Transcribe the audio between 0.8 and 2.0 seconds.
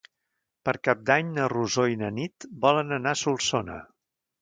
Cap d'Any na Rosó